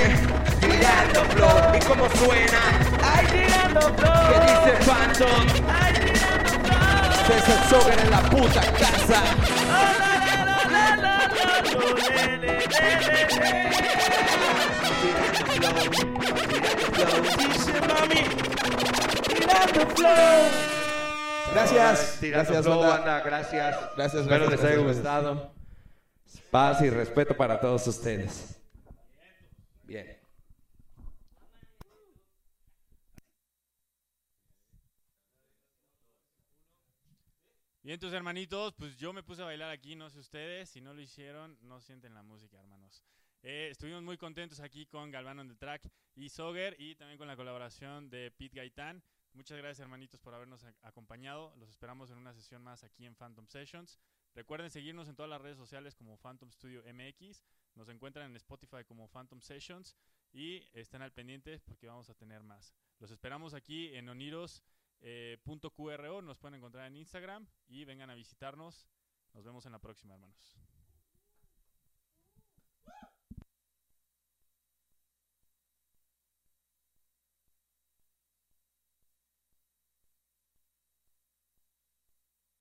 tirando 0.61 1.25
flow 1.35 1.75
y 1.75 1.79
cómo 1.87 2.05
suena 2.11 2.61
Ay, 3.15 3.27
tirando 3.33 3.81
flow. 3.81 4.29
¿Qué 4.29 4.37
dice 4.41 4.73
Phantom? 4.87 5.47
Ay, 5.81 5.95
tirando 5.95 6.51
flow. 6.69 7.27
César 7.27 7.69
Soger 7.71 7.99
en 8.01 8.11
la 8.11 8.21
puta 8.21 8.61
casa. 8.79 9.23
Dice 17.38 17.81
mami, 17.88 18.23
tirando 19.29 19.87
flow. 19.95 20.82
Gracias. 21.53 22.19
Gracias, 22.21 22.65
flow, 22.65 22.81
banda. 22.81 22.97
banda. 22.97 23.21
Gracias. 23.21 23.77
Gracias, 23.97 24.23
Espero 24.23 24.47
gracias, 24.47 24.51
les 24.51 24.61
haya 24.61 24.83
gracias. 24.83 24.97
gustado. 24.97 25.55
Paz 26.51 26.83
y 26.83 26.91
respeto 26.91 27.37
para 27.37 27.61
todos 27.61 27.87
ustedes. 27.87 28.59
Bien. 29.85 30.19
Bien, 37.83 37.99
tus 37.99 38.12
hermanitos, 38.12 38.75
pues 38.75 38.97
yo 38.97 39.12
me 39.12 39.25
puse 39.25 39.43
a 39.43 39.47
bailar 39.47 39.71
aquí, 39.71 39.97
no 39.97 40.09
sé 40.09 40.21
ustedes, 40.21 40.71
si 40.71 40.81
no 40.81 40.95
lo 40.95 41.01
hicieron, 41.01 41.59
no 41.62 41.81
sienten 41.81 42.15
la 42.15 42.23
música, 42.23 42.57
hermanos. 42.59 43.03
Eh, 43.43 43.69
estuvimos 43.73 44.03
muy 44.05 44.17
contentos 44.17 44.61
aquí 44.61 44.87
con 44.87 45.11
Galván 45.11 45.41
on 45.41 45.49
the 45.49 45.57
Track 45.57 45.83
y 46.15 46.29
Soger 46.29 46.77
y 46.79 46.95
también 46.95 47.19
con 47.19 47.27
la 47.27 47.35
colaboración 47.35 48.09
de 48.09 48.31
Pete 48.31 48.57
Gaitán. 48.57 49.03
Muchas 49.35 49.57
gracias, 49.57 49.81
hermanitos, 49.81 50.21
por 50.21 50.35
habernos 50.35 50.64
acompañado. 50.83 51.55
Los 51.57 51.71
esperamos 51.71 52.11
en 52.11 52.18
una 52.18 52.35
sesión 52.35 52.62
más 52.62 52.85
aquí 52.85 53.07
en 53.07 53.14
Phantom 53.14 53.47
Sessions. 53.47 53.99
Recuerden 54.35 54.71
seguirnos 54.71 55.09
en 55.09 55.16
todas 55.16 55.31
las 55.31 55.40
redes 55.40 55.57
sociales 55.57 55.95
como 55.95 56.18
Phantom 56.18 56.51
Studio 56.51 56.83
MX. 56.85 57.42
Nos 57.75 57.88
encuentran 57.88 58.31
en 58.31 58.37
Spotify 58.37 58.85
como 58.87 59.09
Phantom 59.09 59.40
Sessions 59.40 59.97
y 60.33 60.68
estén 60.75 61.01
al 61.01 61.12
pendiente 61.12 61.61
porque 61.61 61.87
vamos 61.87 62.11
a 62.11 62.14
tener 62.14 62.42
más. 62.42 62.75
Los 62.99 63.11
esperamos 63.11 63.55
aquí 63.55 63.95
en 63.95 64.09
Oniros 64.09 64.62
eh, 65.01 65.38
nos 65.45 66.38
pueden 66.38 66.55
encontrar 66.55 66.87
en 66.87 66.97
Instagram 66.97 67.47
y 67.68 67.85
vengan 67.85 68.11
a 68.11 68.14
visitarnos. 68.14 68.87
Nos 69.33 69.45
vemos 69.45 69.66
en 69.66 69.73
la 69.73 69.79
próxima, 69.79 70.14
hermanos. 70.14 70.57